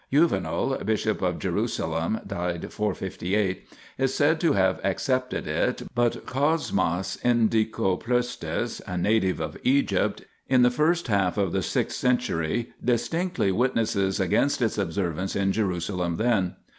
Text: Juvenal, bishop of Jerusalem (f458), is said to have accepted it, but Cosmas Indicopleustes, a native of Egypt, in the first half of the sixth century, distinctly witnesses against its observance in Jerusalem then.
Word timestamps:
Juvenal, 0.11 0.77
bishop 0.83 1.21
of 1.21 1.37
Jerusalem 1.37 2.19
(f458), 2.27 3.57
is 3.99 4.11
said 4.11 4.41
to 4.41 4.53
have 4.53 4.79
accepted 4.83 5.45
it, 5.45 5.83
but 5.93 6.25
Cosmas 6.25 7.17
Indicopleustes, 7.23 8.81
a 8.87 8.97
native 8.97 9.39
of 9.39 9.59
Egypt, 9.61 10.23
in 10.47 10.63
the 10.63 10.71
first 10.71 11.07
half 11.07 11.37
of 11.37 11.51
the 11.51 11.61
sixth 11.61 11.97
century, 11.97 12.73
distinctly 12.83 13.51
witnesses 13.51 14.19
against 14.19 14.59
its 14.59 14.79
observance 14.79 15.35
in 15.35 15.51
Jerusalem 15.51 16.15
then. 16.15 16.55